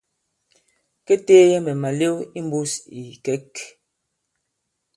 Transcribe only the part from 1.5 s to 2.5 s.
mɛ̀ màlew i